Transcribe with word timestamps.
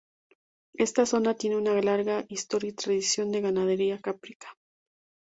Esta 0.77 1.05
zona 1.05 1.35
tiene 1.35 1.57
una 1.57 1.79
larga 1.79 2.25
historia 2.27 2.71
y 2.71 2.73
tradición 2.73 3.31
de 3.31 3.41
ganadería 3.41 4.01
caprina. 4.01 4.49